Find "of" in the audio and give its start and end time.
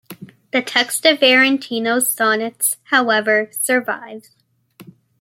1.05-1.19